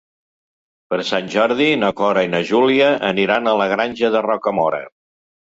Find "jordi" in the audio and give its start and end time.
1.35-1.67